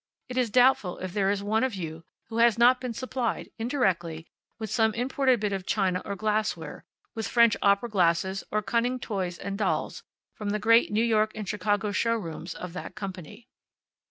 [0.29, 4.25] It is doubtful if there is one of you who has not been supplied, indirectly,
[4.57, 9.37] with some imported bit of china or glassware, with French opera glasses or cunning toys
[9.37, 10.01] and dolls,
[10.33, 13.47] from the great New York and Chicago showrooms of that company.